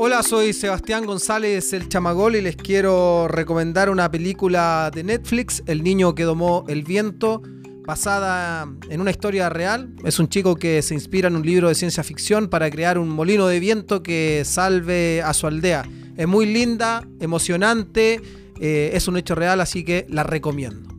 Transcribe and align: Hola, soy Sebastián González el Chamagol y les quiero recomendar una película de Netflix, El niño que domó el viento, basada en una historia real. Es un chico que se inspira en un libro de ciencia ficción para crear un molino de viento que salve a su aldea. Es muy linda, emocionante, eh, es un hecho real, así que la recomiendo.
Hola, 0.00 0.22
soy 0.22 0.52
Sebastián 0.52 1.06
González 1.06 1.72
el 1.72 1.88
Chamagol 1.88 2.36
y 2.36 2.40
les 2.40 2.54
quiero 2.54 3.26
recomendar 3.26 3.90
una 3.90 4.08
película 4.08 4.92
de 4.94 5.02
Netflix, 5.02 5.60
El 5.66 5.82
niño 5.82 6.14
que 6.14 6.22
domó 6.22 6.64
el 6.68 6.84
viento, 6.84 7.42
basada 7.84 8.68
en 8.90 9.00
una 9.00 9.10
historia 9.10 9.48
real. 9.48 9.92
Es 10.04 10.20
un 10.20 10.28
chico 10.28 10.54
que 10.54 10.82
se 10.82 10.94
inspira 10.94 11.26
en 11.26 11.34
un 11.34 11.44
libro 11.44 11.66
de 11.66 11.74
ciencia 11.74 12.04
ficción 12.04 12.46
para 12.46 12.70
crear 12.70 12.96
un 12.96 13.08
molino 13.08 13.48
de 13.48 13.58
viento 13.58 14.04
que 14.04 14.44
salve 14.44 15.20
a 15.20 15.34
su 15.34 15.48
aldea. 15.48 15.84
Es 16.16 16.28
muy 16.28 16.46
linda, 16.46 17.04
emocionante, 17.18 18.22
eh, 18.60 18.90
es 18.94 19.08
un 19.08 19.16
hecho 19.16 19.34
real, 19.34 19.60
así 19.60 19.82
que 19.82 20.06
la 20.08 20.22
recomiendo. 20.22 20.97